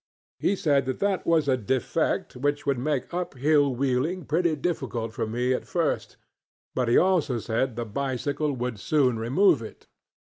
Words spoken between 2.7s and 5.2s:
make up hill wheeling pretty difficult